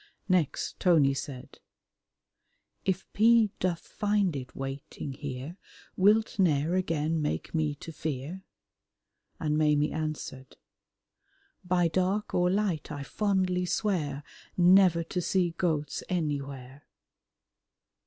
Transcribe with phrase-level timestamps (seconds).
[0.27, 1.59] Next Tony said,
[2.85, 3.51] "If P.
[3.59, 5.57] doth find it waiting here,
[5.95, 8.43] Wilt ne'er again make me to fear?"
[9.39, 10.57] And Maimie answered,
[11.63, 14.23] "By dark or light I fondly swear
[14.57, 16.87] Never to see goats anywhere."